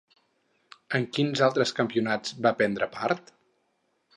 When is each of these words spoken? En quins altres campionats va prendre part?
En 0.99 1.03
quins 1.17 1.43
altres 1.49 1.73
campionats 1.81 2.33
va 2.47 2.55
prendre 2.63 2.89
part? 2.99 3.31